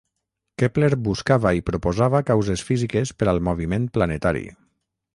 [0.61, 4.47] Kepler buscava i proposava causes físiques per al moviment planetari.